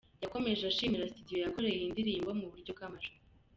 "Yakomeje 0.23 0.63
ashimira 0.65 1.11
studio 1.11 1.37
yakoreye 1.39 1.75
iyi 1.77 1.91
ndirimbo 1.93 2.29
mu 2.39 2.45
buryo 2.51 2.71
bw'amajwi. 2.75 3.15